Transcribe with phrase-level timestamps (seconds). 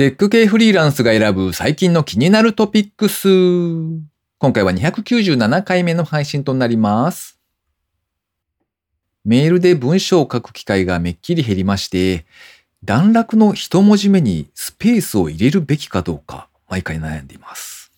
[0.00, 3.28] テック系フリーランスが選ぶ最近の気になるトピックス。
[4.38, 7.38] 今回は297回目の配信となります。
[9.26, 12.24] メールで文章を書く機会がめっきり減りまして、
[12.82, 17.92] 段落の一文字目にスペースを入れるべきかどうか、毎回悩んでいます。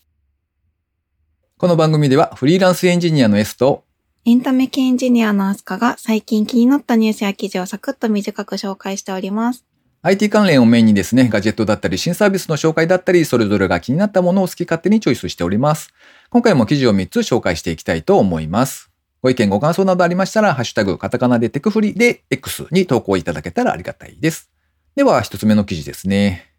[1.56, 3.84] この番組ではフリーランスエンジニアの S と
[4.24, 9.64] エンタメ系エンジニアのアスカが最近気になったニュースや記事をサクッと短く紹介しております。
[10.04, 15.94] IT 関連をメインにですね、ガジェットだったり新サービスの紹介だったり、それぞれが気になったものを好き勝手にチョイスしております。
[16.29, 18.90] 今回も記事を3つ紹介していきたいと思います。
[19.22, 24.50] ご意見ご感想などありましたら、ハッシュタグカタカナでテクフリで X に投稿いただけたらありがたいです。
[24.96, 26.50] では、一つ目の記事ですね。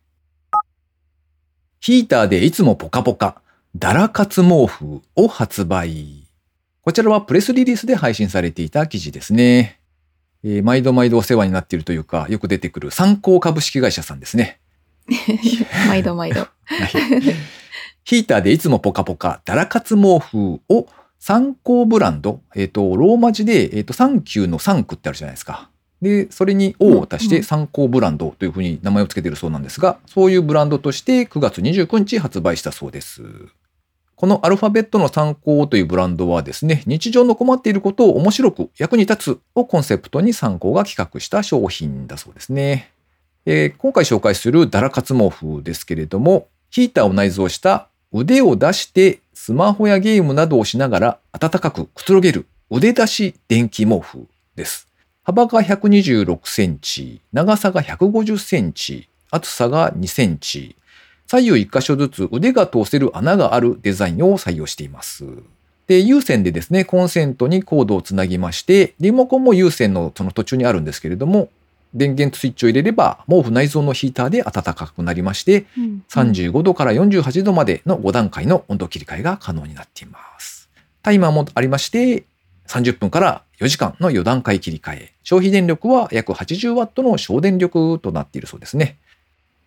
[1.81, 3.41] ヒーターでいつもポカポカ、
[3.75, 6.29] ダラ活毛布を発売。
[6.81, 9.81] こちらはプレスリリースで配信されていた記事ですね。
[10.43, 14.59] えー毎度毎度お世話になっているというか、よく出てくる参考株式会社さんですね。
[15.87, 16.41] 毎度毎度。
[16.41, 16.49] はい
[18.05, 20.87] ヒーターでいつもポカポカ、ダラ活毛布を
[21.19, 25.69] 参考ブランド、えっ、と、ローマ字で、えっ、と、サンキューのサンクってあるじゃないですか。
[26.01, 33.23] で、それに O を足して参考ブランドというふうに名前を付けているそうなんですが、そういうブランドとして9月29日発売したそうです。
[34.23, 42.89] このアルファベットの参考というブランドはですね、日常の困っていることを面白く役に立つをコンセプトに参考が企画した商品だそうですね。
[43.45, 54.87] えー今回紹介するダラ活毛布ですけれども、ヒーターを内蔵した腕を出してスマホやゲームなどをしながら暖かくくつろげる腕出し電気毛布です。
[55.23, 60.77] 幅が126センチ、長さが150センチ、厚さが2センチ、
[61.27, 65.25] 左右1箇所ずつ腕が通せる穴があるデザインを採用しています。
[65.87, 71.49] で、有線でですね、コンセントにコードをつなぎまして、リモコンも有線のその途中にあるんですけれども、
[71.93, 80.69] 電源スイッチを入れれば、毛布内蔵のヒーターで暖かくなりまして、うん35度から48度までの5段階の温度切り替えが可能になっています。
[81.01, 82.23] タイマーもありまして、
[82.67, 85.13] 30分から4時間の4段階切り替え。
[85.23, 88.97] 消費電力は約 80W の省電力となっているそうですね。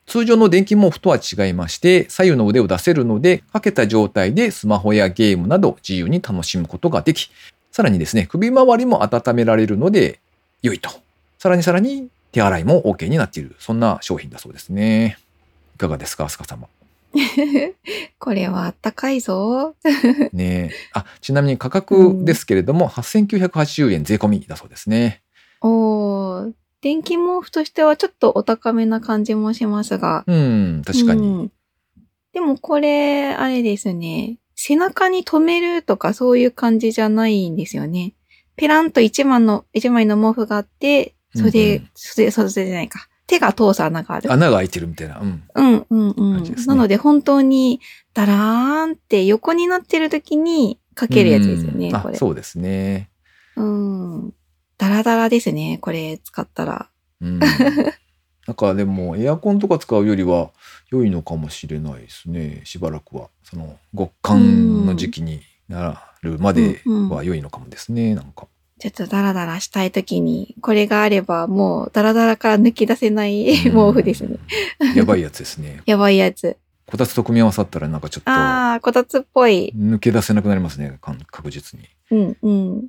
[0.07, 7.31] 通常の電気毛布とは違いまして、左右の腕を出せるので、かけた状態でスマホやゲームなど自由に楽しむことができ、
[7.73, 10.21] さらにですね、首周りも温められるので
[10.63, 10.91] 良いと。
[11.39, 13.57] さらにさらに手洗いも OK になっている。
[13.59, 15.19] そんな商品だそうですね。
[15.75, 16.69] いかがですか、アスカ様？
[18.19, 19.75] これはあったかいぞ。
[20.33, 20.75] ねえ。
[20.93, 25.23] あ、ちなみに価格ですけれども、8980円税込みだそうですね。
[25.61, 26.53] おー、
[26.87, 30.23] 電気毛布としてはちょっとお高めな感じもしますが。
[30.29, 31.21] うん、確かに。
[31.21, 31.53] うん
[32.33, 34.37] でもこれ、あれですね。
[34.55, 38.13] 背中に留めるとかそういう感じじゃないんですよね。
[38.57, 43.09] ペランと一枚の、一枚の毛布があって、袖、うんうん袖、袖じゃないか。
[43.27, 44.31] 手が通す穴がある。
[44.31, 45.19] 穴が開いてるみたいな。
[45.19, 45.43] うん。
[45.55, 46.43] うんうんうん。
[46.43, 47.81] ねなので本当に、
[48.13, 51.91] ダラーンって横になってる時にかけるやつですよね。
[52.15, 53.09] そうですね。
[53.57, 54.35] うん。
[54.79, 56.91] ダラダラですね、これ使ったら。
[57.21, 57.39] うん。
[58.47, 60.51] なんかでも、エアコンとか使うよりは
[60.91, 62.61] 良いのかもしれないですね。
[62.65, 63.29] しばらくは。
[63.43, 68.15] その、極寒の時期になるまでは良いのかもですね。
[68.15, 68.47] なんか。
[68.79, 74.37] ちょっとダラダラしたい時に、これがあればもうダラダラから抜き出せないう ん毛布ですね。
[74.95, 75.83] やばいやつですね。
[75.87, 76.57] やばいやつ。
[76.87, 79.73] こたつと組み合わさったらなんかちょっとあー、こたつっぽい。
[79.77, 80.99] 抜け出せなくなりますね。
[81.01, 81.89] 確実に。
[82.11, 82.89] うんうん。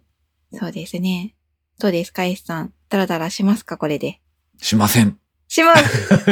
[0.54, 1.34] そうですね。
[1.80, 2.74] どうですか、S さん？
[2.90, 4.20] ダラダラしますか、これで？
[4.60, 5.18] しません。
[5.48, 6.10] します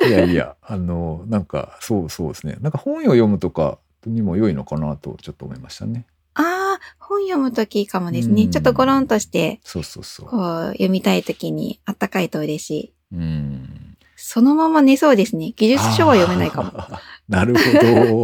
[0.00, 2.56] あいやいや、あの、なんか、そうそうですね。
[2.60, 6.06] なんか本を読むとかにも良いのかなとちょっと思いましたね。
[6.34, 8.44] ーあー、本読むときいいかもですね。
[8.44, 10.28] うんちょっとゴロンとして、そうそうそう。
[10.28, 12.92] こう、読みたいときにあったかいと嬉しい。
[13.12, 13.96] うん。
[14.16, 15.52] そのまま寝そうですね。
[15.56, 16.72] 技術書は読めないかも。
[17.28, 17.60] なるほ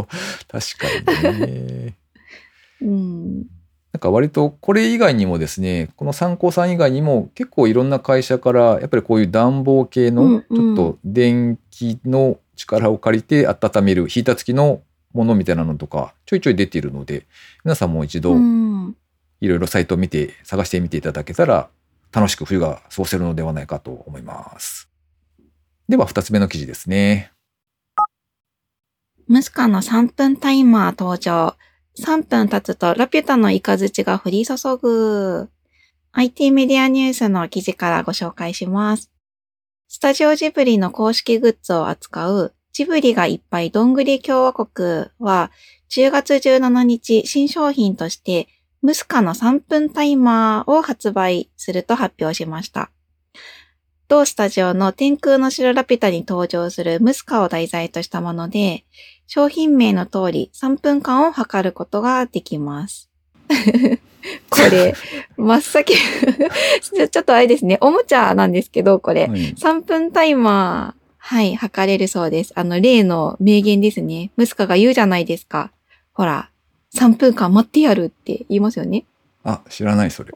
[0.02, 0.08] ど。
[0.48, 1.94] 確かにね。
[2.82, 3.13] うん。
[4.04, 14.82] か割とこれ以外にもですね、この参考さん以外にも結構いろんな会社からやっぱりこういう暖房系うんのちうんょっと電気の力を借りて温めるヒーター付きの
[15.14, 17.26] ものみたいなのとかちょいちょい出ているので
[17.64, 18.96] 皆さんも一度うん。
[19.40, 21.68] いろいろサイトを見て探してみていただけたら
[22.12, 24.88] 楽しく冬が過ごせるのではないかと思います。
[25.88, 27.32] では二つ目の記事ですね。
[29.26, 31.56] ムスカの3分タイマー登場。
[31.98, 35.48] 3分経つとラピュタのイカズチが降り注ぐ。
[36.12, 39.10] IT メディアニュースの記事からご紹介します。
[39.88, 45.52] スタジオジブリの公式グッズを扱うジブリがいっぱいどんぐり共和国は
[45.90, 48.48] 10月17日新商品として
[48.82, 52.90] ムスカの3分タイマーを発売すると発表しました。
[54.08, 58.84] 同スタジオの天空の城ラピュタに登場するムスカを題材としたもので、
[59.26, 63.10] 商品名の通り3分間を測ることができます。
[64.48, 64.94] これ、
[65.36, 65.94] 真っ先、
[67.10, 69.26] ちょっとあれですね、おもちゃなんですけど、これ。
[69.26, 72.52] はい3分タイマー、はい、測れるそうです。
[72.54, 74.30] あの、例の名言ですね。
[74.36, 75.72] ムスカが言うじゃないですか。
[76.12, 76.50] ほら、
[76.94, 79.04] 3分間待ってやるって言いますよね。
[79.42, 80.32] あ、知らない、それ。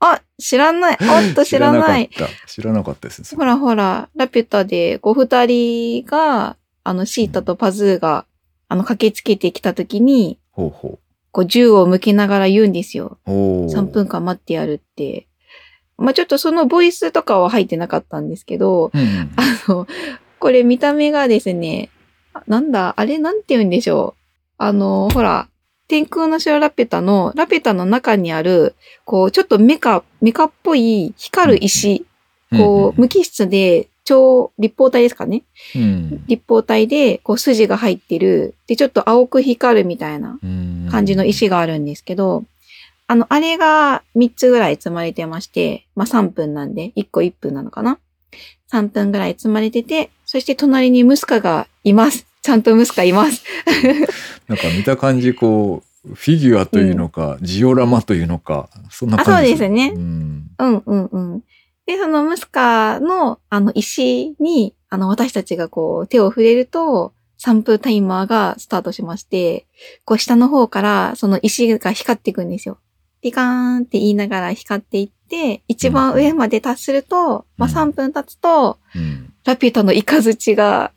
[0.00, 0.98] あ、知らない。
[1.00, 2.10] おっと知らない。
[2.10, 2.48] 知らなかった。
[2.48, 3.36] 知らなかったですね。
[3.36, 8.26] ほらほら、ラピュタで、ご二人が、あの、シータとパズーが、
[8.68, 10.98] あの、駆けつけてきたときに、ほうほ
[11.32, 13.18] こう、銃を向けながら言うんですよ。
[13.26, 13.30] う。
[13.32, 14.06] おー3分。
[14.06, 15.26] 間待ってやるって。
[15.96, 19.32] まあ、ちょっとそのボイスとかは入ってなかったんですけど、うんうん。
[19.36, 19.86] あの、
[20.38, 21.90] これ見た目がですね、
[22.34, 24.20] あなんだ、あれなんて言うんでしょう。
[24.58, 25.48] あの、ほら、
[25.88, 32.06] 天空の城ラピュタの、ラピュタの中にある、こう、ちょっとメカ、メカっぽい光る石、
[32.56, 35.42] こう、無機質で、超立方体ですかね
[35.74, 40.88] うん、立方体で、こう、筋が入ってる、で、ちょっと青く光るみたいなうん。
[40.90, 42.44] 感じの石があるんですけど、
[43.06, 47.98] あの、あれが3つぐらい積まれてまして、まあ3分なんで、1個1分なのかな
[48.70, 52.26] ?3 分ぐらい積まれてて、そして隣にムスカがいます。
[52.42, 53.42] ちゃんとムスカいます。
[54.48, 59.30] なんか見た感じ、こう、フィギュアというのか、ジオラマというのか、そんな感じ。
[59.30, 60.50] あそうですねうん。
[60.58, 61.42] うんうんうん。
[61.86, 69.66] で、そのムスカのあの石に、あの私たちがこう手を触れると、3分タイマーがスタートしまして、
[70.04, 72.78] こう下の方からその石が光っていくんですよ。
[73.20, 79.30] ピカーンって言いながら光っていって、一番上まで達すると、まあうん3分経つと、うん。
[79.44, 80.92] ラピュタのイカズチが。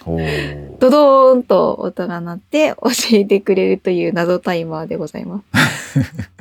[0.78, 5.42] ドドーンと音が鳴って教えてくれるという謎タイマーでございま
[5.94, 6.00] す。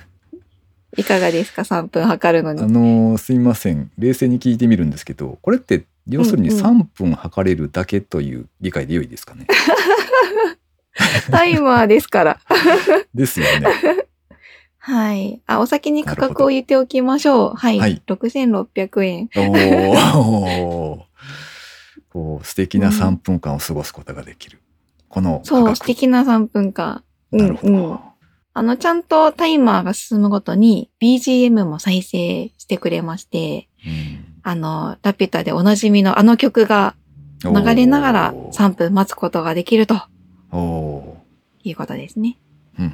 [0.97, 2.61] いかがですか ?3 分測るのあに。
[2.71, 3.91] のーすいません。
[3.97, 9.45] 冷静に聞いてみるんですけど、これって、要するにうんうん3分測れるだけという理解で良いですかね？
[11.31, 12.39] タイマーですから。
[13.13, 13.67] ですよね。
[14.79, 15.41] はい。
[15.47, 17.53] あ、お先に価なるほど格を言っておきましょう。
[17.55, 17.77] はい。
[17.79, 19.29] はい6600円。
[19.35, 21.01] おー
[22.09, 24.59] こう素敵な3分間を過ごすことができる。
[25.09, 27.03] この価そう、格素敵な3分間。
[27.33, 27.73] うなんるほど。
[27.73, 27.99] うん。
[28.57, 36.95] あの、ちゃんとタイマーが進むごとに BGM も再生してくれまして、うんあの、ラピュタでおなじみのあの曲が
[37.43, 40.01] 流れながらおー3分待つことができると
[40.51, 41.17] お
[41.63, 42.37] いうことですね。
[42.79, 42.89] ー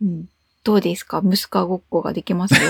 [0.00, 0.28] うん。
[0.64, 1.20] どうですか？
[1.24, 2.54] 息子ごっこができます？
[2.54, 2.60] よ。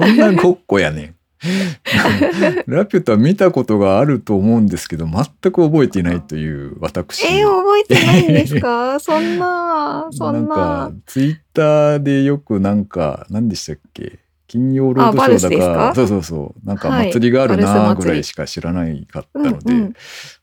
[0.00, 1.15] うんどんなごっこやねん。
[2.66, 7.24] ラピュタ見たことがあると思うんですけど、全く覚えていないという私。
[7.26, 8.98] えー、覚えてないんですか？
[9.00, 10.40] そんな、そんな。
[10.40, 14.18] なんか、ツイッターでよくなんか、何でしたっけ？
[14.48, 19.92] 金曜ロードショーだかか、そうそうそう、なんかはい祭りがあるなぐらいしか知らないかったので、うんうん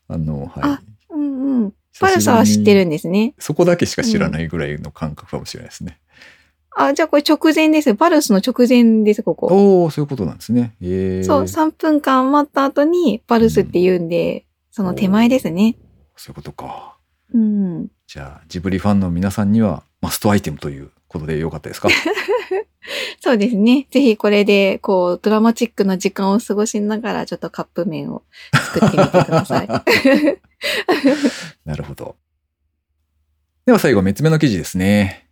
[0.08, 0.80] あの、はいあ。
[1.10, 1.72] うんうん。
[1.98, 3.34] パルサは知ってるんですね。
[3.38, 5.98] そこだけしか知らないぐらいの感覚かもしれないですね。
[6.76, 7.94] あ、じゃあこれ直前です。
[7.94, 9.46] パルスの直前です、ここ。
[9.50, 10.74] おおそういうことなんですね。
[10.82, 15.76] えー、そう、3分間待った後にパルスって言うんで、その手前ですね。
[16.16, 16.96] そういうことか。
[17.32, 17.88] うん。
[18.06, 21.88] じゃあ、ジブリファンの皆さんにはマストアイテムということでよかったですか？
[23.20, 23.86] そうですね。
[23.90, 28.22] ぜひこれで、こう、ドラマチックな時間を過ごしながら、ちょっとカップ麺を
[28.52, 29.68] 作ってみてください。
[31.64, 32.16] なるほど。
[33.64, 35.23] では最後、3つ目の記事ですね。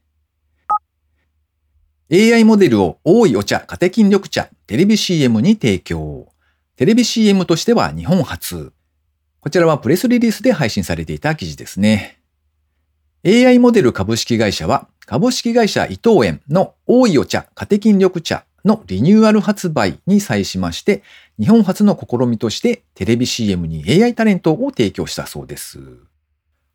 [2.15, 6.29] AI モデルを多いお茶、カテキン緑茶、テレビ CM に提供。
[6.77, 8.75] テレビ CM としては日本初。
[9.41, 12.19] こちらはプレスリリースで配信されていた記事ですね。
[13.25, 21.03] AI モデル株式会社は、株式会社伊藤園の多いお茶、カテキン緑茶のリニューアル発売に際しまして、
[21.41, 25.79] 日本初の試みとしてテレビ CM に AI タレントを提供したそうです。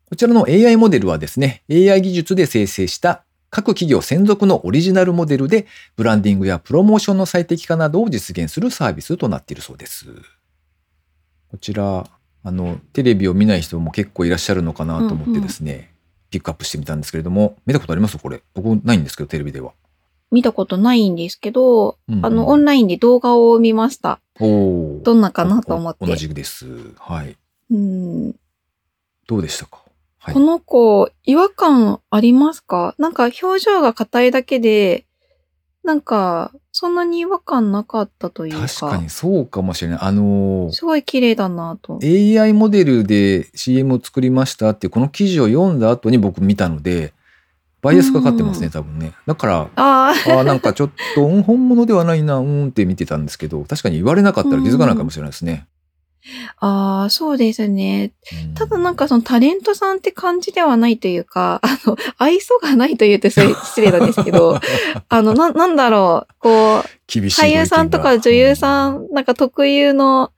[0.08, 10.06] こちらの AI モデルはですね、AI 技術で生成した各企業専属のオリジナルモデルでブランディングやプロモーションの最適化などを実現するサービスとなっているそうです。
[11.50, 12.06] こちら、
[12.44, 15.94] あの、テレビを見ない人も結構いらっしゃるのかなと思ってですね、
[16.30, 18.18] ピックアップしてみたんですけれども、見たことあります？
[18.18, 18.42] これ。
[18.54, 19.72] 僕ないんですけど、テレビでは。
[20.30, 24.20] 見たことないんですけど、うんうんあの、オンラインで動画を見ました。
[24.38, 24.44] ど
[25.14, 26.04] んなかなと思って。
[26.04, 26.66] 同じくです。
[26.98, 27.34] はい。
[27.70, 28.32] うん。
[29.26, 29.82] どうでしたか？
[30.28, 30.40] はいこ。
[30.40, 32.94] の子、違和感ありますか？
[32.98, 35.04] なんか表情が硬いだけで、
[35.84, 38.66] なんか、そんなに違和感なかったというか。
[38.68, 39.98] 確かにそうかもしれない。
[40.02, 41.98] あのーすごい綺麗だなと。
[42.02, 47.14] AI モデルで CM を作りましたってこの記事を読んだ後に僕見たので、
[47.80, 49.12] バイアスがかかってますね、多分ね。
[49.26, 55.66] だから、ああ、なんかちょっと、うん本物ではないな、うんって見てたんですけど、確かに言われなかったら気づかないかもしれないですね。
[56.60, 58.12] ああ、そうですね。
[58.48, 58.54] うん。
[58.54, 64.60] ただなんかそのタレントさんって感じではないというか、 あの、愛想がないと言うとそれ 失礼なんですけど、
[65.08, 70.28] あの、な、なんだろう、こう、俳優さんとか女優さん、なんか特有の、ん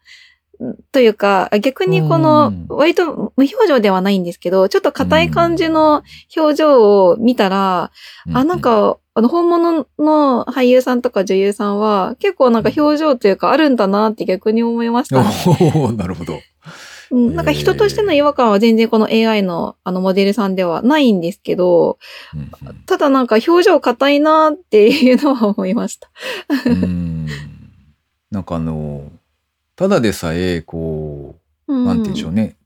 [0.93, 6.03] というか、逆にこうのん、割と無表情ではないんですけど、ちょっと硬い感じの
[6.37, 7.91] 表情を見たら、
[8.27, 15.25] うあ、なん、か、あの、本物の俳優さんとか女優さんは、結構なんか表情というかあるんだなって逆に思いました。
[15.75, 16.39] おおなるほど。
[17.13, 21.99] うん、なんか人としての違和感は全然この AI のあのモデルさんではないんですけど、
[22.87, 26.09] ただなんか表情硬いなっていうのは思いました。
[26.67, 27.27] うーん
[28.31, 29.11] なんかあの、
[29.81, 32.57] ただでさえ、こうう、なんて言うんでしょうね。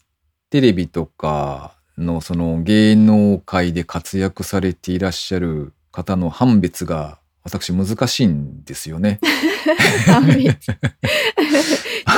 [0.51, 9.21] テレビとかのその芸能界で活躍されていらっしゃる方の判別が私難しいんですよね。
[10.11, 10.75] 判別 ちょ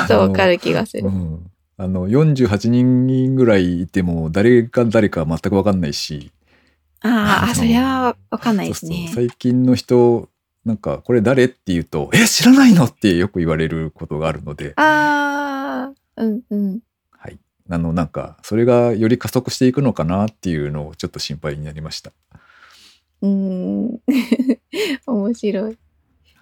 [0.02, 1.04] っとわかる気がする。
[1.04, 6.32] うん、あの48人ぐらいいても誰が誰か全く分かんないし、
[7.02, 9.06] あーあ、それはわかんないですねそう。
[9.08, 10.30] そう最近の人
[10.66, 16.80] なんかこれ誰って言うと「え知らないの?」ってよく言われることがあるので、ああ、うんうん。
[17.12, 17.38] はい、
[17.70, 22.12] あのなんかそれがより加速していくのかなっていうのをちょっと心配になりました。
[23.22, 24.00] うーん。
[25.06, 25.78] 面白い。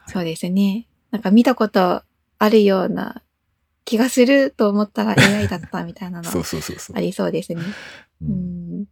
[0.07, 0.89] そうですね。
[1.11, 2.03] なんか見たこと
[2.39, 3.23] あるような
[3.85, 7.01] 気がすると思ったら AI だったみたいなのそうそうそうそうあ。
[7.01, 7.63] りそうですね。
[8.23, 8.85] ううんん。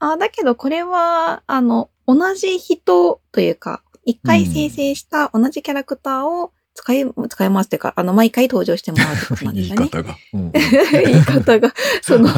[0.00, 9.86] あ、だけどこれは、あの、同じ人というか、一回生成した同じキャラクターを使い、使いますっていうか、あの、毎回登場してもらうってことなんで言いすよね。
[9.90, 10.16] 方が。
[10.34, 10.52] うん
[11.04, 12.28] 言い方が、その、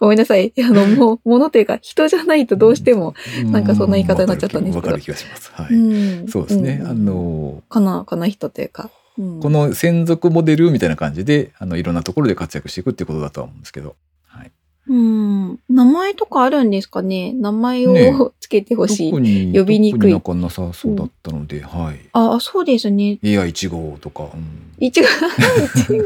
[0.00, 0.52] ごめんなさい。
[0.58, 3.14] あの、もう、ものというか、人じゃないとどうしても、
[3.44, 5.50] なんかそんな言い方になっちゃったんですけどわかる気がします。
[5.52, 5.74] はい。
[5.74, 6.78] うんそうですね。
[6.78, 8.90] んあのこの、この人というか。
[9.18, 13.96] うんこの専属モデルみたいな感じであのいろんなところで活躍していくっていうことだとは思うんですけど、はい、
[14.92, 15.58] うん。
[15.70, 17.32] 名前とかあるんですかね？
[17.32, 19.10] 名前ねをつけてほしい。
[19.10, 23.18] 特に呼びにくい特になんかなさそうだったので、はいあ、そうですね。
[23.22, 26.04] AI1 号とか、うんいちご、いちご。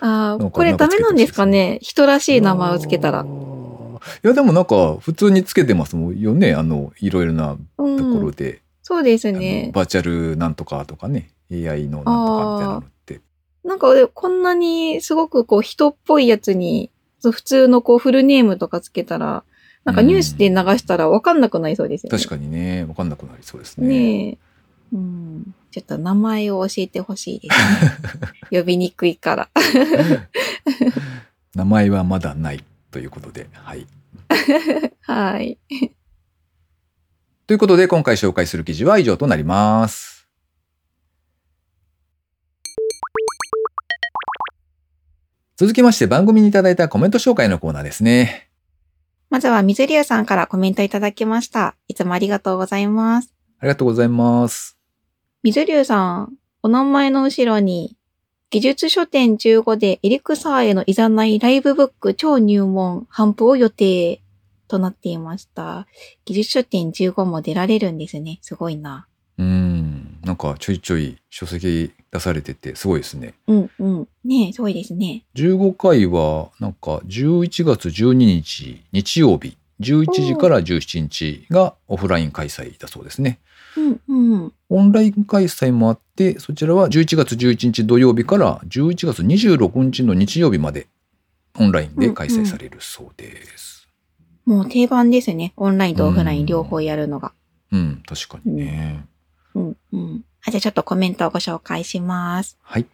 [0.00, 1.78] あーなんかこれダメなんですかね？
[1.82, 3.26] 人らしい名前をつけたら。
[4.22, 8.30] いやでもなんか普通につけてますもんよねあのいろいろなうところん。
[8.30, 9.70] で、そうですね。
[9.74, 13.20] バーチャルなんとかとかね AI のなんとかみたいなのって
[13.64, 16.90] なんか、こんなにすごくこう人っぽいやつに、
[17.32, 19.44] 普通のこうフルネームとかつけたら、
[19.84, 22.18] なんかニュースで流したらわかんなくなりそうですよね。
[22.18, 24.38] 確かにね分かんなくなりそうですねねえ。
[24.94, 25.54] うん。
[25.70, 27.56] ちょっと名前を教えてほしいです
[28.50, 28.50] ね。
[28.60, 29.48] 呼びにくいから。
[31.54, 33.86] 名前はまだないということではい
[35.02, 35.58] はい。
[37.46, 40.13] ということで今回紹介する記事は以上となります。
[45.56, 48.50] 続きまして番組にいただいたコメント紹介のコーナーですね。
[49.30, 51.76] まずは水流さんからコメントいただきました。
[51.86, 53.32] いつもありがとうございます。
[53.60, 54.76] ありがとうございます。
[55.44, 56.32] 水流さん、
[56.62, 57.96] お名前の後ろに、
[58.50, 64.22] 技術書店15でエリクサーへのいざないライブブック超入門頒布を予定
[64.66, 65.86] となっていました。
[66.24, 68.38] 技術書店15も出られるんですね。
[68.42, 69.06] すごいな。
[69.38, 69.73] うーん、
[70.34, 73.34] なんかちょいちょい書籍出されててすごいですね。
[73.46, 74.08] うんうん。
[74.24, 75.24] ねえ、すごいですね。
[75.36, 83.38] 15回はなんか11月12日日曜日11時から17日がオフライン開催だそうですね。
[83.76, 84.52] うんうん。
[84.70, 90.88] オンライン開催もあって、そちらは11月11日土曜日から11月26日の日曜日まで
[91.60, 93.88] オンラインで開催されるそうです。
[94.46, 95.52] もう定番ですね。
[95.56, 97.32] オンラインとオフライン両方やるのが。
[97.70, 99.04] うん、確かにね。
[99.08, 99.13] うん
[99.54, 100.24] うん。
[100.46, 102.58] あじゃあちょっとコメントをご紹介します。
[102.62, 102.86] はい。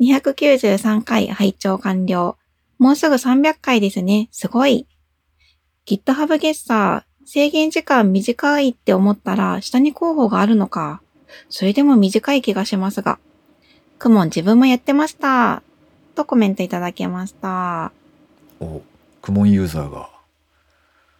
[0.00, 2.36] 293回拝聴完了。
[2.78, 4.28] もうすぐ300回ですね。
[4.32, 4.86] すごい。
[5.86, 11.02] GitHub ゲッサー、制限時間短いって思ったら下に候補があるのか。
[11.48, 13.18] それでも短い気がしますが。
[13.98, 15.62] クモン自分もやってました。
[16.14, 17.92] とコメントいただきました。
[18.58, 18.82] お、
[19.20, 20.10] クモンユーザーが。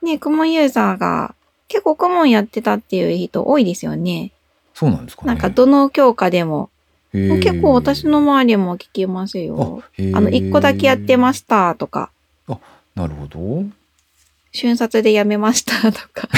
[0.02, 1.34] ねクモンユーザーが
[1.68, 4.32] 結構クモンやってたっていう人多いですよね。
[4.80, 5.26] そうなんですかね。
[5.26, 6.70] なんかどの教科でも。
[7.12, 9.82] 結構私の周りも聞きますよ。
[10.14, 12.10] あ、の、一個だけやってましたとか、
[12.94, 13.64] なるほど。
[14.52, 16.28] 瞬殺でやめましたとか、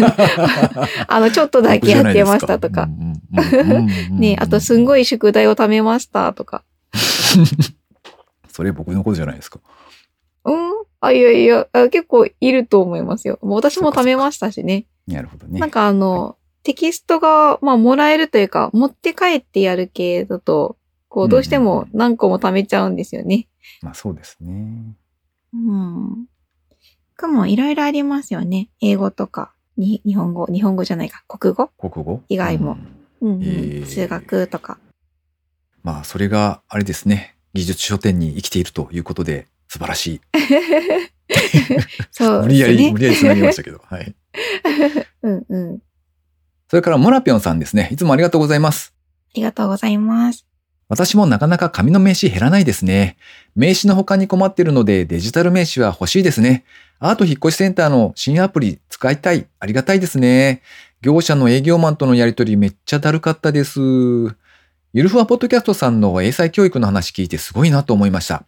[1.08, 2.88] あの、ちょっとだけやってましたとか、
[4.10, 4.84] ね、あとすんい。
[4.86, 6.62] ごい宿題を貯めましたとか。
[8.48, 9.60] それ僕のことじゃないですか。
[10.44, 10.72] うん
[11.02, 13.38] あ、いやいや、あ結構いると思いますよ。
[13.42, 14.86] もう私も貯めましたしね。
[15.06, 15.60] なるほどね。
[15.60, 20.76] なんかあの、テキストが、まあ、もらえるというか、持って帰ってやる系だと、
[21.08, 23.46] こう、どうしても何個も貯めちゃうんですよね。
[23.82, 24.96] まあそうですね。
[25.52, 26.26] うん。
[27.16, 28.70] かもいろいろありますよね。
[28.80, 31.68] 英語とか、に日本語、日本語じゃないか、国語？
[31.78, 32.22] 国語？
[32.28, 32.76] 以外も
[33.20, 34.78] うんうんうんへー数学とか。
[35.82, 37.36] まあそれがあれですね。
[37.52, 40.20] 技術書店に生きているということで素晴らしい。
[42.10, 43.80] そう無理やり、無理やり繋ぎましたけど。
[43.84, 44.14] はい。
[45.22, 45.78] うんうん。
[46.74, 47.88] それからモラピョンさんですね。
[47.92, 48.92] いつもありがとうございます。
[49.28, 50.44] ありがとうございます。
[50.88, 53.16] 私もなかなか紙の名刺減らないですね。
[53.54, 56.64] 名刺の他に困っているのでデジタル名刺は欲しいですね。
[56.98, 59.46] アート引っ越しセンターの新アプリ使いたい。
[59.60, 60.62] ありがたいですね。
[61.00, 63.78] 業者の営業マンとのやりとりめっちゃだるかったです。
[63.80, 64.34] ゆ
[64.94, 68.42] るふわポッドキャストさんの英才教育の話聞いてすごいなと思いました。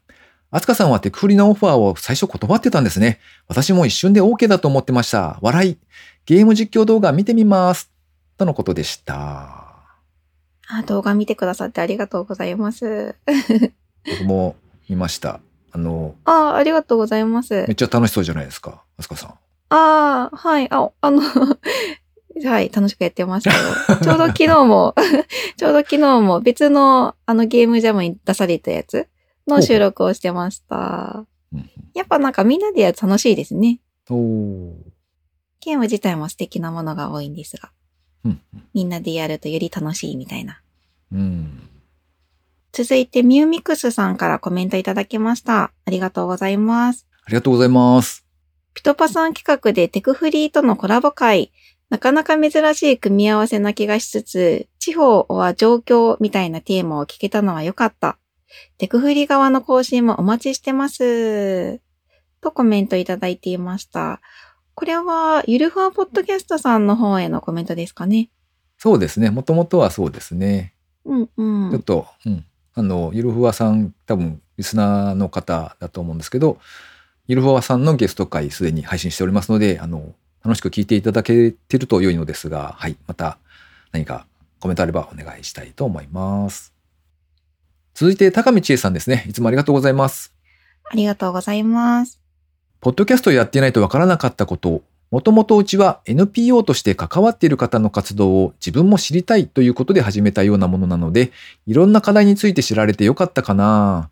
[0.51, 3.21] あつかさんはテクフリのオファーを最初断ってたんですね。
[3.47, 5.39] 私も一瞬で OK だと思ってました。
[5.43, 5.79] 笑い。
[6.25, 7.96] ゲーム実況動画見てみます。
[8.37, 9.67] とのことでした。
[10.69, 13.15] あ、動画見てくださってありがとうございます。
[14.21, 14.57] 僕も
[14.89, 15.41] 見ました。
[15.73, 17.75] あの、あ、ありがとうございますめっ。
[17.75, 19.31] ちゃ楽しそうじゃないですか、あすかさん。
[19.71, 20.69] ああ、はい。
[20.71, 21.23] あ、あの、
[22.45, 23.99] はい、楽しくやってましたよ。
[24.03, 24.95] ちょうど昨日も、
[25.57, 29.09] ちょうど昨日も別のあのゲームジャムに出されたやつ
[29.47, 31.25] の収録をしてました。
[31.53, 33.81] うんやっぱなんかみんなでやると楽しいですね。
[34.07, 37.76] ゲーム自体も素敵なものが多いんですが、うん
[38.75, 40.61] みんなでやるとより楽しいみたいな。
[41.13, 41.69] うん。
[42.73, 45.73] 続いてミューミックスさんからコメントいただきました。
[45.87, 47.07] ありがとうございます。
[47.25, 48.27] ありがとうございます。
[48.75, 51.53] ピトパさん企画でテクフリーとのコラボ会、
[51.89, 58.19] なかなか珍しい組み合わせな気がしつつ、地方は状況みたいなテーマを聞けたのは良かった。
[58.77, 61.81] テクフリ側の更新もお待ちしてます。
[62.41, 64.21] とコメントいただいていました。
[64.77, 68.29] これは、ゆるふわポッドキャストさんの方へのコメントですかね。
[68.77, 69.31] そうですね。
[69.31, 70.75] もともとはそうですね。
[71.07, 71.83] うんうちょっん。
[71.83, 72.45] と、うん。
[72.75, 76.59] あの、ゆるふわさん、多分、リスナーの方だと思うんですけど、
[77.27, 82.97] ゆるふわさんのゲスト会すでに配信しておりますので、あの、楽しく聞いていただけてると良いのですが、はい。
[83.07, 83.39] また
[83.93, 84.27] 何か
[84.61, 86.75] コメントあればお願いしたいと思います。
[87.95, 89.25] 続いて、高見千恵さんですね。
[89.27, 90.35] いつもありがとうございます。
[90.85, 92.21] ありがとうございます。
[92.87, 101.33] ポッドキャストやってないとわからなかったこと、もともとうちは NPO として関わっている方の活動を自分も知りたいということで始めたようなものなので、
[101.67, 104.09] いろんな課題について知られてよかったかな。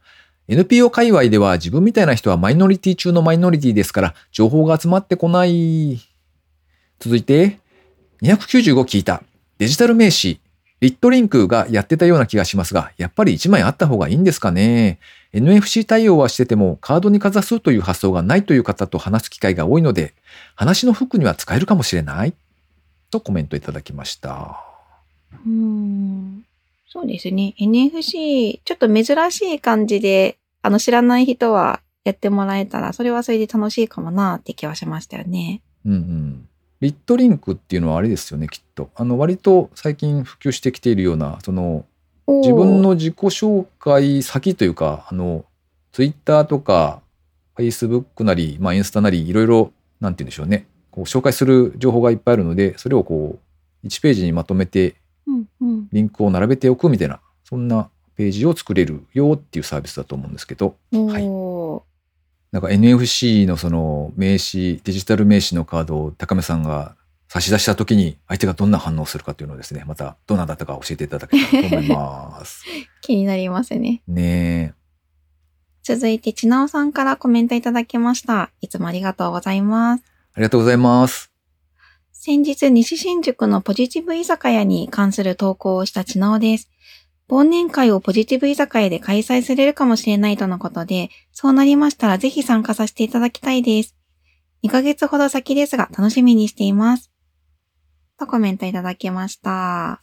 [0.49, 6.01] NPO 界隈では自分みたいな人はマイノリティ中のマイノリティですから、情報が集まってこない。
[6.99, 7.61] 続いて、
[8.23, 9.23] 295聞いた。
[9.59, 10.41] デジタル名刺。
[10.85, 14.99] リットリンクがやってたような気がしますが、やっぱり1枚あった方がいいんですかね。
[15.33, 20.13] NFC 対応はしててもカードにかざすという発想がないという方と話す機会が多いので、
[20.57, 22.35] 話のフックには使えるかもしれない
[23.11, 24.63] とコメントいただきました。
[25.47, 26.45] うーん
[26.87, 27.55] そうですね。
[27.59, 35.63] NFC、ちょっと珍しい感じで、あの、知らない人はやってもらえたら、それはそれで楽しいかもなって気はしましたよね。
[35.87, 36.49] うんうん。
[36.81, 38.91] リットリンクっていうのはあれですよね、きっと。
[38.95, 41.87] あの、割と最近普及してきているような、その、
[42.27, 45.45] 自分の自己紹介先というか、あの、
[45.93, 47.01] ツイッターとか、
[47.55, 50.67] フェイスブックなり、まあ、インスタなり、いろいろ、なんて言うんでしょうね。
[50.91, 53.39] こう紹介する情報がいっぱいあるので、それをこ
[53.85, 55.89] う、1ページにまとめて、うんうん。
[55.93, 61.85] リンクを並べておくみたいな、そんなページを作れるよっていうサービスだと思うんですけど、はい
[62.55, 66.95] なんか NFC のその名刺、デジタル名刺のカードを高めさんが
[67.27, 72.65] 差し出した時に相手がどんな反応をするかというのをですね、またどんなだったか教えていただけたらと思います。
[73.03, 74.03] 気になりますね。
[74.07, 74.75] ねえ。
[75.83, 78.53] 続いて、ちなおさんからコメントいただきました。
[78.61, 80.05] いつもありがとうございます。
[80.35, 81.33] ありがとうございます。
[82.13, 86.71] 先日、西新宿のポジティブ居酒屋に関する投稿をしたちなおです。
[87.29, 93.97] 忘年会をポジティブ居酒屋で開催されるかもしれないとのことで、そうなりましたらぜひ参加させていただきたいです。
[94.63, 97.11] 2ヶ月ほど先ですが楽しみにしています。
[98.19, 100.01] とコメントいただきました。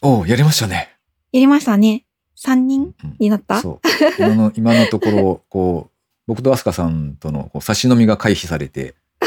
[0.00, 0.96] おうやりましたね。
[1.32, 2.04] やりましたね。
[2.42, 3.60] 3人うんになった？
[3.60, 3.88] そう。
[4.18, 5.94] 今の、 今のところ、こう、
[6.28, 8.94] 僕とアスカさんとのこう差し飲みが回避されて、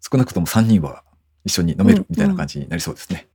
[0.00, 1.04] 少なくとも3人は
[1.44, 3.28] 一緒に飲めるみたいな感じになりそうですね。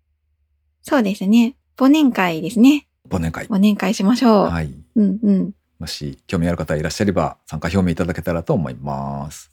[0.88, 1.58] そうですね。
[1.78, 2.88] 忘年会ですね。
[3.10, 3.46] 忘年会。
[3.48, 4.46] 忘年会しましょう。
[4.46, 4.74] はい。
[4.96, 5.52] うんうん。
[5.80, 9.52] もし興味ある方いらっしゃれば参加表明いただけたらと思います。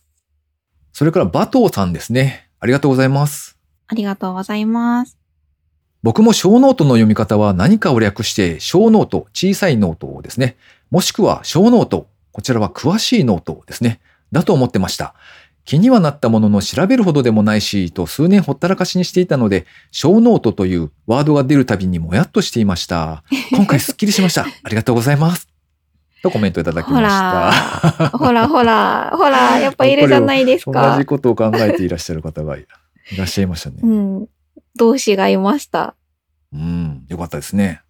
[0.92, 2.48] それからバトーさんですね。
[2.60, 3.58] ありがとうございます。
[3.88, 5.18] ありがとうございます。
[6.04, 10.56] 僕も show note の読み方は何かを略して小ノート、小さいノートですね。
[10.92, 14.00] もしくは詳ノートこちらは詳しいノートですね。
[14.30, 15.16] だと思ってました。
[15.64, 23.24] 気にはなったものの調べるほどでもないし、と数年ほったらかしにしていたので、 show note というワードが出るたびにもやっとしていました。
[23.50, 24.42] 今回すっきりしました。
[24.62, 25.48] ありがとうございます。
[26.22, 28.10] とコメントいただきました。
[28.18, 31.06] ほら、ほら、ほら、やっぱいるじゃないですか同志。
[31.06, 32.66] ことを考えていらっしゃる方がい
[33.16, 33.76] らっしゃいましたね。
[33.82, 34.28] うん。
[34.76, 35.94] 同志がいました。
[36.52, 37.82] うん、よかったですね。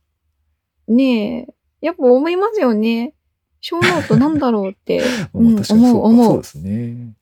[0.89, 1.55] ねえ。
[1.81, 3.15] やっぱ思いますよね。
[3.61, 5.03] show note なんだろうって。
[5.33, 7.15] 思う思うそうですね。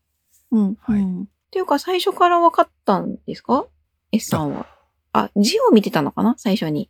[0.52, 0.76] うん。
[0.80, 1.22] はいうん。
[1.22, 3.66] っていうか、最初から分かったんですか
[4.12, 4.66] ?S さんは。
[5.12, 6.34] あ、字を見てたのかな？
[6.38, 6.88] 最初に。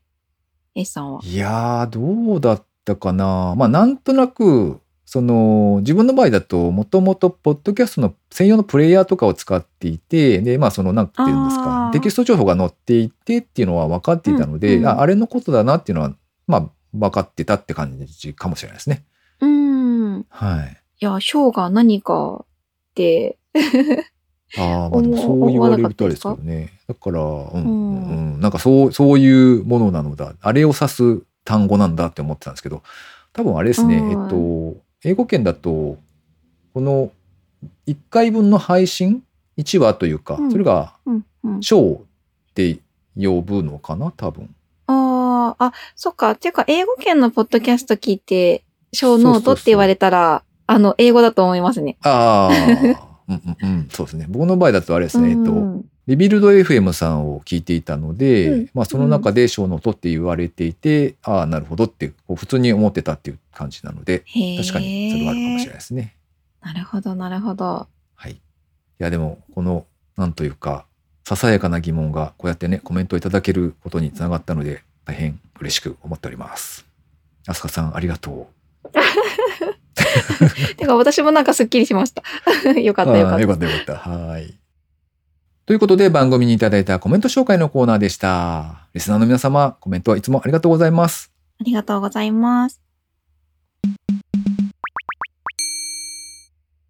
[0.75, 1.21] S さんは。
[1.25, 3.55] いやー、どうだったかな？
[3.57, 16.15] まあ、なんとなく、その、自分の場合だと、もともと、ポッドキャストの専用のプレイヤーとかを使っていて、で、まあ、その、なんていうんですかあー、テキスト情報が載っていてっていうのは分かっていたので、うんうんああれのことだなっていうのは、
[16.47, 19.05] まあ、分かってたって感じかもしれないですね。
[19.41, 20.21] うーん。
[20.21, 20.83] いはい。
[21.01, 22.47] や、小が何かっ
[22.95, 23.39] て、
[24.59, 26.73] ああ、まあでも思そう言われるとあれですけ思どね。
[26.87, 30.35] だから、うん、ううんん、なんかそう、そういうものなのだ。
[30.41, 32.83] あれを指す単語なんだって思ってたんですけど、
[33.33, 35.99] 多分あれですね、うんえっと、英語圏だと、
[36.75, 37.11] この
[37.87, 39.23] 1回分の配信、
[39.57, 40.95] 1話というか、うんそれが。
[41.61, 42.03] ショーっ
[42.55, 42.79] て
[43.17, 44.55] 呼ぶのかな、多分。
[44.87, 46.33] ああ、あ、そっか。
[46.33, 51.97] っていうか、英語圏のポッドキャスト聞いて、 show note って言われたら、あの、英語だと思いますね。
[52.03, 54.27] ああ、うんうんうん、そうですね。
[54.29, 64.25] 僕の場合だとあれですね、えっと、うんリビルド FM さんを聞いていたので、うんまあその中で show note って言われていて、ああ、なるほどってこう普通に思ってたっていう感じなので。
[64.59, 66.17] 確かにそれはあるかもしれないですね。
[66.61, 67.87] なるほど、なるほど。
[68.15, 68.33] はい。
[68.33, 68.39] い
[68.99, 70.87] や、でも、この、なんというか、
[71.25, 76.85] ささやかな疑問がこうやってね、コメントいただけることにつながったので、大変嬉しく思っております。
[77.47, 78.51] あすかさん、ありがと
[80.77, 82.23] てか、私もなんかスッキリしました。
[82.81, 83.09] よかう。
[83.11, 83.49] った、よかったよ。
[83.49, 84.11] かった、よかった。
[84.11, 84.59] はい。
[85.67, 88.89] ということで、番組にいただいたコメント紹介のコーナーでした。
[88.95, 91.31] リスナーの皆様、コメントはいつもありがとうございます。
[91.61, 92.81] ありがとうございます。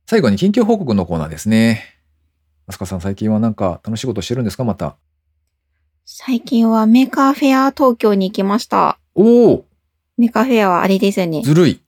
[0.07, 1.85] 最後に近況報告のコーナーですね。
[2.67, 4.97] あすかさん、最近はなんか楽しいことしてるんですかまた？
[6.05, 8.99] 最近は Maker Faire 東京に行きました。
[9.15, 9.65] おお
[10.19, 11.43] Maker Faire はあれですね。
[11.43, 11.81] ずるい。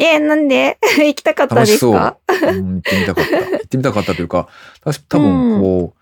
[0.00, 0.78] えー、なんで？
[0.98, 1.92] 行きたかった楽しそう。
[1.92, 1.98] で
[2.34, 3.36] すかうん、行ってみたかった。
[3.38, 4.48] 行ってみたかったというか、
[4.82, 6.00] たし多分こう、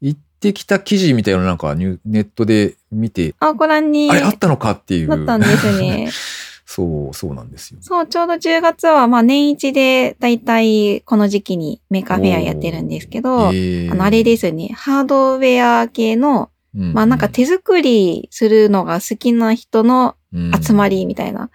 [0.00, 5.08] 行ってきた記事みたいなのなんかニュネットで見て、あ、ご覧にあれあったのかっていう。
[5.08, 6.10] なったんですね。
[6.66, 7.78] そう、そうなんですよ。
[7.82, 20.16] そう、ちょうど10月は、まあ年一でだいたいこの時期に Maker Faire やってるんですけど、えーあの、あれですね、ハードウェア系の、うんまあなんか手作りするのが好きな人の
[20.62, 20.98] 集まり。
[20.98, 21.42] りみたいな。
[21.42, 21.50] うん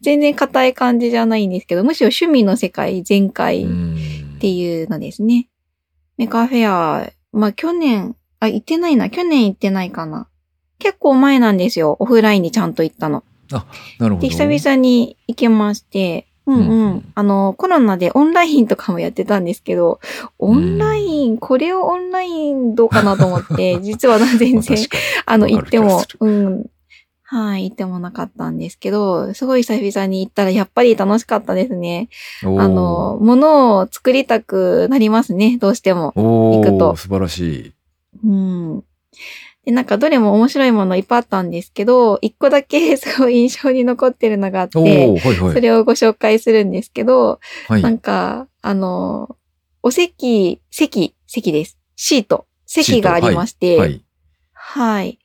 [0.00, 3.98] 全然硬い感じじゃないんですけど、むしろ趣味の世界全開っうん
[4.38, 5.48] ていうのですね。
[6.16, 9.10] Maker Faire、まあ去年、あ、行ってないな。
[9.10, 10.28] 去年行ってないかな。
[10.78, 11.96] 結構前なんですよ。
[11.98, 13.24] オフラインにちゃんと行ったの。
[13.50, 14.20] なるほど。
[14.20, 16.68] で、久々に行けまして、うんうん。
[16.68, 20.00] うんあの、コロナでオンラインとかもやってたんですけど、
[20.38, 24.78] オンライン、これをオンラインどうかなと思って、実は全然、
[25.26, 26.66] まあの、行ってもうん。
[27.30, 32.08] はい、行ってもなかったんですけど、すごい久々に行ったらやっぱり楽しかったですね。
[32.42, 36.14] あの、物を作りたくなりますね、どうしても。
[36.16, 37.72] お行くとー素晴らしい。
[38.24, 38.84] うん。
[39.66, 45.52] で、なんかどれも面白いものいっぱいあったんですけど、一個だけ すごい印象に残ってるのがあっおて、おはいはい。
[45.52, 49.36] それをご紹介するんですけど、はいなんか、あの、
[49.82, 51.78] お席、席、席です。
[51.94, 53.86] シート、席がありまして、は
[54.54, 55.18] はい、い。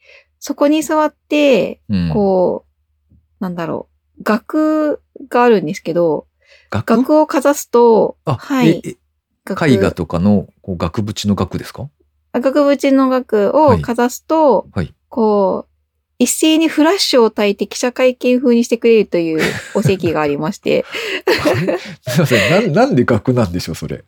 [0.46, 2.66] そこに座って、うんこ
[3.10, 3.88] う、なんだろ
[4.20, 6.28] う、額があるんですけど、
[6.70, 6.98] 額？
[6.98, 8.82] 額をかざすと、あ、はい。
[8.86, 11.88] 絵画とかのこう額縁の額ですか？
[12.34, 14.94] 額縁の額をかざすと、はい。
[15.08, 15.74] こう、
[16.20, 19.42] 一斉にフラッシュを焚いて記者会見風にしてくれるという
[19.76, 20.84] お席がありまして、
[22.06, 22.52] すいません。
[22.52, 24.04] なんなんで額なんでしょう、それ？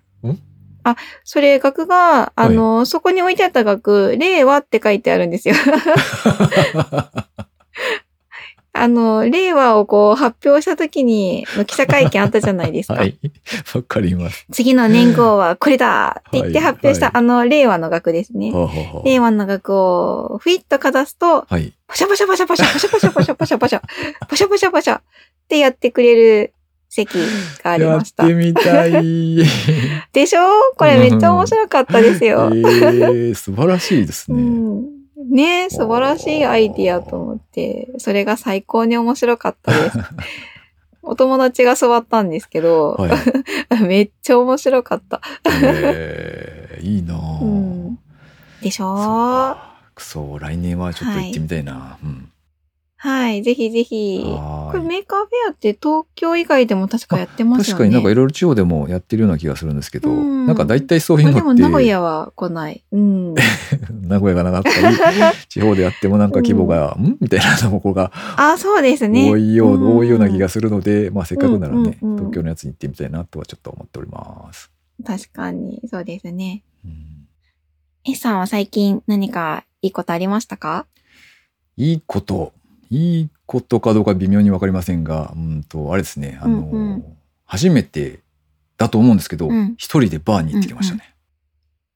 [1.24, 5.56] それ額が、あの、そこに置いてあった額、令和って書いてあるんですよ。
[8.78, 12.95] あの、令和をこう発表した時に、の記者会見あったじゃないですか。
[12.95, 13.17] はい。
[13.74, 14.45] わかります。
[14.52, 18.52] 次の年号はこれだって言ってはい発表した、はいあの、令和の額ですね。
[18.52, 21.74] はあはあはあ令和の額をフィッとかざすと、はい。
[21.88, 23.80] パシャパシャパシャパシャパシャパシャパシャパシャパシャ
[24.28, 25.02] パシャパシャパシャっ
[25.48, 26.54] てやってくれる
[26.95, 27.13] 席
[27.63, 28.45] がありましたやって。
[28.45, 28.91] みたい。
[30.13, 30.41] でしょ？
[30.77, 32.23] これめっちゃ面白かったですよ。
[32.23, 34.41] えー、素晴らしいですね。
[34.41, 34.86] うん、
[35.29, 39.99] ね素晴らしいアイディアと思って、それが最高に面白かったです。
[41.03, 43.84] お友達が座ったんですけど、はい。
[43.86, 45.21] めっちゃ面白かった。
[45.62, 47.99] えー、いいなぁ、うん
[48.62, 51.97] でしょそっはかくそ、来年はちょっと行ってみたいな。
[52.03, 52.31] うん。
[53.32, 54.24] い、ぜひぜひ。
[54.24, 57.78] これ Maker Faire って東京以外でも確かやってますよね。
[57.78, 62.84] 確かになんかいろいろ地方でもやってるような気がするんですけど、うんなんか大体そういうのって、名古屋は来ない。
[62.91, 63.34] うん。
[64.08, 64.96] 名古屋がなかったり、
[65.50, 69.30] 地方でやってもなんか規模が、んみたいなとこがあ、そうですね。
[69.30, 74.72] 多いよう、ん多いような気がするので、まあせっかくならね、うんうんうん東京のやつに行ってみたいなとはちょっと思っております。
[75.06, 76.63] 確かに、そうですね。
[76.84, 76.91] うん
[78.08, 80.86] S さんは最近何かいいことありましたか？
[81.76, 82.54] いいこと、
[82.89, 87.06] いいことかどうか微妙にわかりませんが、うんと、あれですね、あの、うんうん
[87.48, 88.21] 初めて
[88.76, 91.13] だと思うんですけど、うん一人でバーに行ってきましたね。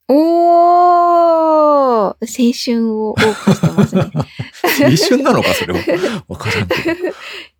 [0.07, 2.15] おー青
[2.53, 4.11] 春を謳歌してますね。
[4.13, 6.23] 青春なのか、それは。
[6.27, 7.01] わからんけど。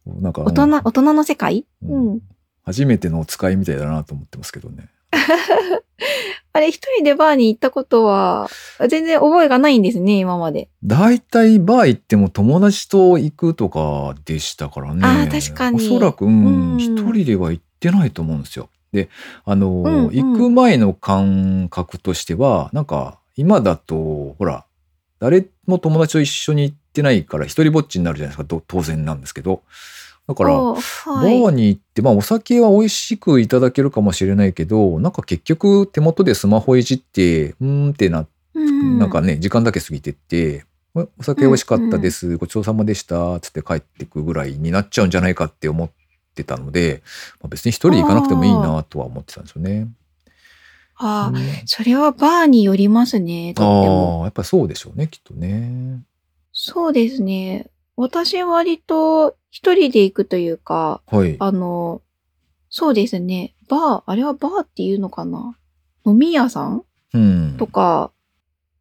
[0.21, 1.65] なんか、大人、大人の世界？
[1.83, 2.19] うんうん。
[2.63, 4.89] 初めてのお使いみたいだなと思ってますけどね。
[6.53, 8.49] あれ、一人でバーに行ったことは、
[8.87, 10.69] 全然覚えがないんですね、今まで。
[10.83, 15.01] 大体バー行っても友達と行くとかでしたからね。
[15.03, 18.69] あー確かにおそらく、うんうん一人では行ってないと思うんですよ。
[18.91, 19.09] で、
[19.45, 24.65] あの、うんうん行く前の感覚としては、なんか、今だと、ほら、
[25.19, 29.61] 誰も友達と一緒に行ってないから、一人ぼっちになるじゃないですか、と当然なんですけど。
[30.29, 31.41] だから、はい。
[31.41, 45.89] ーに行って、まあお酒は美味しくいただけるかもしれないけど、なんか結局手元でスマホいじって、うーんってなうんなんかね、時間だけ過ぎてって、おお酒美味しかったです、ごちそうさまでした、つって帰ってくぐらいになっちゃうんじゃないかって思っ
[46.35, 47.01] てたので、
[47.41, 49.87] まあ、別に一人で行かなくてもいいなとは思ってたんですよね。
[50.95, 53.55] あーうんそれはバーによりますね。
[53.57, 56.03] ああ、やっぱりそうでしょうね、きっとね。
[56.51, 57.71] そうですね。
[58.01, 61.35] 私割と一人で行くというか、はい。
[61.37, 62.01] あの、
[62.69, 63.55] そうですね。
[63.67, 65.57] バー、あれはバーっていうのかな？
[66.05, 66.83] 飲み屋さん？
[67.13, 67.55] うん。
[67.57, 68.11] とか、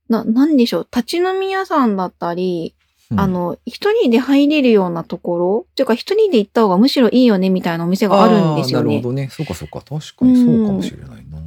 [0.09, 0.89] な、なんでしょう？
[0.95, 2.77] 立ち飲み屋さんだったり、
[3.11, 5.67] うんあ、の、一人で入れるようなところ？
[5.69, 9.09] っていうか一人で行った方がむしろいいよねみたいなお店があるんですよねなるほ。
[9.09, 9.29] どね。
[9.33, 9.81] そうかそうか。
[9.81, 11.39] 確かにそうかもしれないな。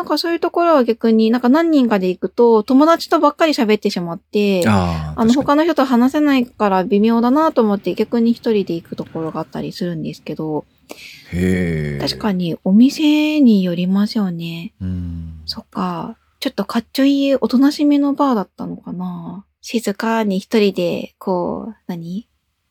[0.00, 11.38] なんかそういうところは逆になんか何人かで行くと友達とばっかり喋ってしまって、あの、他の人と話せないから微妙だなと思って逆に一人で行くところがあったりするんですけど、に。
[11.38, 11.98] へえ。
[12.00, 14.72] 確かにお店によりますよね。
[14.80, 15.42] うん。
[15.44, 16.16] そっか。
[16.38, 19.44] ちょっとかっちょいいおとなしめのバーだったのかな。
[19.60, 22.26] 静かに一人で、こう、何？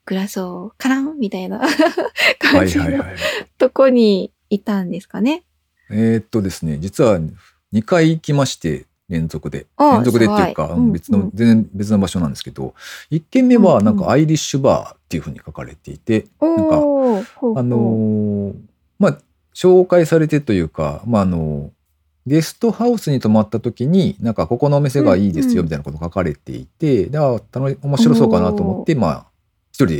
[0.07, 1.67] グラスをカランみたいなは
[2.41, 3.15] 感じのはい。
[3.59, 5.43] とこにいたんですかね。
[5.89, 7.19] えーっとですね、実は
[7.73, 9.65] 2回行きまして、連続で。
[9.79, 11.31] 連続でっていうか、うん別の、うん。
[11.33, 12.75] 全然別の場所なんですけど、
[13.11, 17.59] 1軒目はなんかアイリッシュバーっていうふうに書かれていて、おー、ほうほう。
[17.59, 18.55] あのー
[18.99, 19.17] まあ、
[19.55, 21.71] 紹介されてというか、まあ、あの、
[22.27, 25.57] ゲストハウスに泊まった時に、なんかここのお店がいいですうんうん。
[25.57, 29.25] よみたいなこと書かれていて、であ楽し面白そうかなと思って、まあ、
[29.71, 29.95] 一人で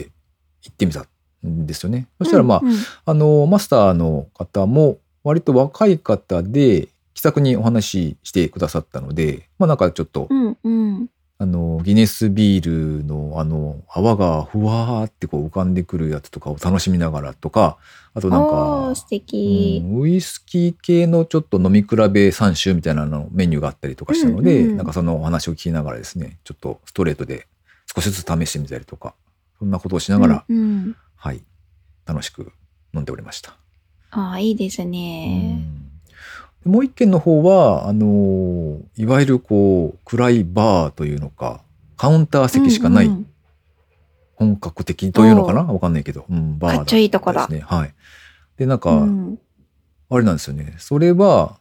[0.62, 1.06] 行ってみた
[1.47, 2.08] んですよね。
[2.19, 2.69] そしたらまあ、うん。
[2.69, 11.10] うんあの、マスターの方も割と若い方で気さくにお話ししてくださったので、まあなんかちょっと、うんうん。
[11.41, 17.77] あの、ギネスビールのあの、泡がふわーってこう浮かんでくるやつとかを楽しみながらとか、
[18.13, 19.82] あとなんおかー、素敵。
[19.86, 27.47] うんウイスキー系のちょっと飲み比べ3種みたいなのメニューがあったりとかしたので、うんうんなんかそのお話を聞きながらですね、ちょっとストレートで
[27.93, 29.13] 少しずつ試してみたりとか、
[29.60, 31.41] そんなことをしながら、うんうんはい、
[32.05, 32.51] 楽しく
[32.93, 33.58] 飲んでおりました。
[34.11, 35.59] ああ、いいですね。
[35.73, 35.79] うん
[36.65, 41.61] もう一軒の方は、あのーいわゆるこう、暗いバーというのか、
[41.95, 43.25] カウンター席しかないうんうん
[44.35, 45.63] 本格的というのかな？
[45.63, 47.65] わかんないけど、うん、バーかっちょいいとこだですね。
[47.65, 47.93] はい。
[48.57, 49.39] で、なんか、うん
[50.09, 50.75] あれなんですよね。
[50.79, 51.59] それは、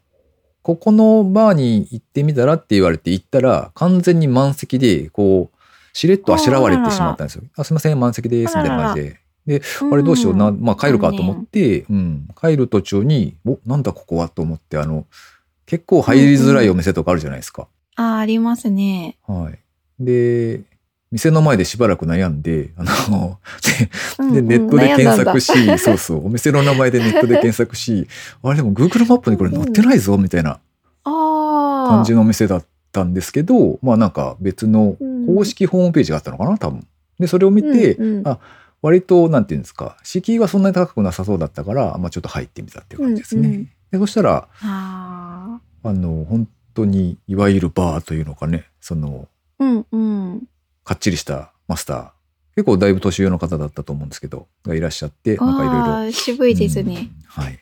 [0.62, 5.58] ここのバーに行ってみたらって言われて行ったら、完全に満席で、こう、
[5.92, 7.44] しれっとあしらわれてしまったんですよ。
[7.56, 9.20] あすいません、満席です、みたいな感じで。
[9.56, 15.06] あれどうしような、まあ帰るかと思って、うん、帰る途中に、お、なんだここはと思って、あの、
[15.66, 17.68] 結構入りづらいお店とかあるじゃないですか。
[17.96, 19.16] ああ、ありますね。
[19.26, 19.58] はい。
[20.04, 20.60] で、
[21.10, 23.38] 店の前でしばらく悩んで、あの、
[24.32, 25.52] で、でネットで検索し。
[25.52, 28.06] し、そうそう、お店の名前でネットで検索し、
[28.42, 30.60] あれでも Google マップにこれ載ってないぞ、みたいな。
[31.04, 36.86] 感じのお店だったんですけど、まあなんか別のうん公式ホームページがあったのかな、多分。
[37.18, 38.38] で、それを見て、うんうんあ
[38.82, 43.48] 割と、なんていうんですか、敷居はそんなに高くなさそうだったから、まあちょっと入ってみたっていう感じですね。
[43.48, 49.64] うんうんでそしたら、ああの、本当に、いわゆるバーというのかね、その、あ。
[49.64, 50.48] うんうん。
[50.84, 52.10] かっちりしたマスター。
[52.56, 56.12] 結構だいぶ年上の方だったと思うんですけど、がいらっしゃって、なんかいろいろ。
[56.12, 57.10] 渋いですね。
[57.38, 57.58] うんはい。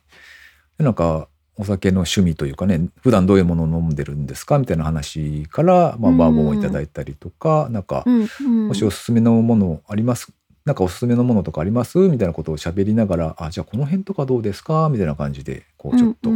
[0.78, 8.68] でなんか、お酒の趣味というかね、普段どういうものを飲んでるんですかみたいな話から、まあ、うんバーボンをいただいたりとか、なんかう、ん、うん。
[8.68, 10.32] もしおすすめのものあります
[10.66, 11.96] なんかおすすめのものとかあります？
[11.98, 14.88] みたいなことを喋りながら、あ、じゃあこの辺とかどうですか？
[14.90, 16.28] みたいな感じで、こうちょっと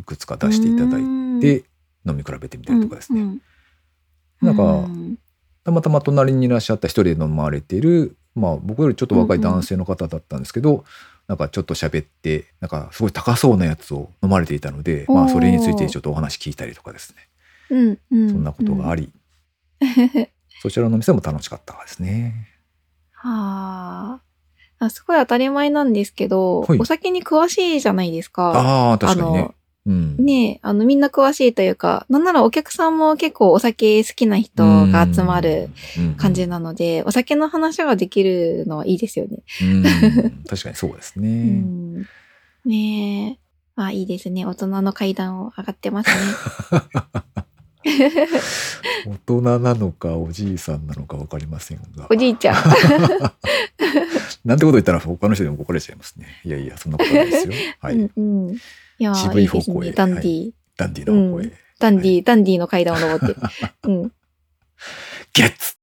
[0.00, 1.02] いくつか出していただい
[1.40, 1.64] て、
[2.06, 3.20] 飲み比べてみたりとかですね。
[3.20, 3.42] うん
[4.40, 5.18] なんかうん。
[5.64, 10.84] たまたま隣にいらっしゃった一人で飲まれている、まあ僕よりちょっと若い男性の方だったんですけど、
[11.26, 17.28] なんかちょっと喋って、なんかすごい高そうなやつを飲まれていたので、まあそれについてちょっとお話聞いたりとかですね。
[17.70, 19.10] うんうん、そんなことがあり。
[19.80, 20.28] り、
[20.62, 22.46] そちらの店も楽しかったですね。
[23.16, 24.20] はあ。
[24.78, 28.52] あすごい当たり前なんですけど、はいお酒に詳しいじゃないですか。
[28.54, 29.54] ああ、確かにねの。
[29.86, 30.16] うん。
[30.18, 35.70] ねえ、あの、みんな詳しいというか、なんならお客さんも結構お酒好きな人が集まる
[36.18, 39.38] 感じなので、お酒の話ができるのはいいですよね。
[39.62, 39.82] うん。
[40.48, 41.28] 確かにそうですうね。
[41.30, 42.02] ん、
[42.64, 43.46] ねえ。
[43.76, 44.44] あ、いいですね。
[44.44, 46.80] 大人の階段を上がってますね。
[49.06, 52.06] 大人なのかおじいさんなのかわかりませんが。
[52.10, 52.56] おじいちゃん。
[54.44, 56.26] なんてこと言ったら他の人にも怒られちゃいますね。
[56.44, 57.54] いやいや、そんなことないですよ。
[57.80, 57.94] はい。
[57.94, 58.54] うんうん。
[58.54, 59.92] い渋い方向へね。
[59.92, 60.50] ダンディー。
[60.76, 61.44] ダンディの方向へ。
[61.44, 63.36] うんダンディー、ダンディーの階段を登ってる。
[63.84, 64.12] うん。
[65.34, 65.75] ゲッツ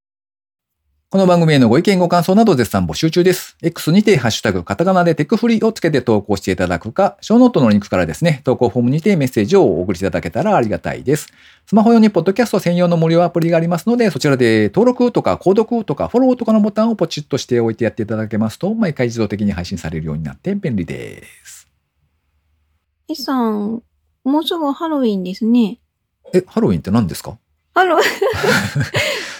[1.13, 3.55] この番組へのご意見ご感想など絶賛募集中です。
[3.61, 11.27] X にてハッシュタグカタカナでテクフリをつけて投稿していただくか、ショーノートのリンクからですね、投稿フォームにてメッセージをお送りいただけたらありがたいです。
[11.67, 21.67] スマホ用にポッドキャスト専用の無料アプリがありますので、そちらで登録とか購読とかフォローとかのボタンをポチッとしておいてやっていただけますと、毎回自動的に配信されるようになって便利です。
[23.07, 23.83] イさん、
[24.23, 25.77] もうすぐハロウィンですね。
[26.33, 27.37] え、ハロウィンって何ですか？
[27.75, 28.01] ハロウ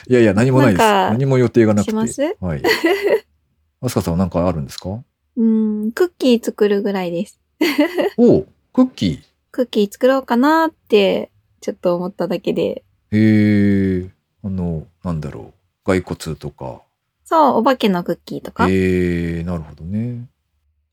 [0.08, 0.82] いやいや、何もないです。
[0.82, 1.92] 何も予定がなくて。
[1.92, 2.36] します？
[2.39, 2.63] はい。
[3.82, 5.04] アスカさんは何かあるんですか？
[5.36, 7.39] うん、クッキー作るぐらいです。
[8.18, 9.20] おうクッキー？
[9.52, 12.84] クッキー作ろうかなって、ちょっと思っただけで。
[13.12, 14.10] へえ、
[14.44, 15.54] あの、なんだろ
[15.86, 15.86] う。
[15.86, 16.82] 骸骨とか。
[17.26, 18.68] そう、お化けのクッキーとか。
[18.68, 20.28] へえ、なるほどね。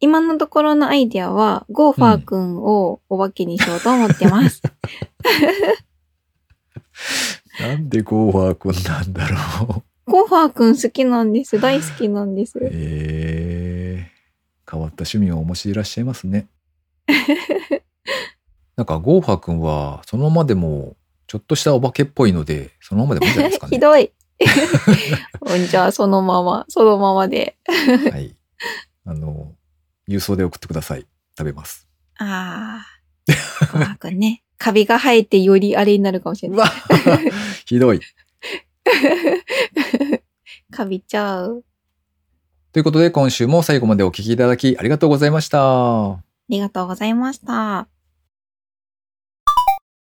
[0.01, 4.63] 今のところのアイディアは、ゴーファーくんをお化けにしようと思ってます。
[7.61, 10.11] なんでゴーファーくんなんだろう。
[10.11, 11.61] ゴーファーくん好きなんです。
[11.61, 12.59] 大好きなんです。
[12.59, 14.11] へえ、
[14.71, 16.49] 変わった趣味をお持ちでいらっしゃいますね。
[18.77, 20.97] なんかゴーファーくんは、そのままでも、
[21.27, 23.71] ちょっとしたお化けっぽいので、そのままでもいいんじゃないですかね。
[23.77, 24.11] ひどい。
[25.43, 27.57] う んじゃあ、そのまま、そのままで。
[28.11, 28.35] はい。
[29.05, 29.55] あの、
[30.09, 31.07] 郵送で送ってください。
[31.37, 31.87] 食べます。
[32.19, 33.67] ああ。
[33.73, 34.43] ゴーファーくんね。
[34.61, 36.69] カビが生えてよりあれになるかもしれない。
[37.65, 38.01] ひどい。
[40.71, 41.65] カビちゃう。
[42.71, 46.11] ということで、今週も最後までお聞きいただきありがとうございました。
[46.11, 47.89] ありがとうございました。